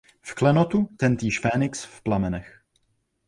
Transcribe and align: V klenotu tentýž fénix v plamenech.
V 0.21 0.35
klenotu 0.35 0.89
tentýž 0.97 1.39
fénix 1.39 1.85
v 1.85 2.01
plamenech. 2.01 2.63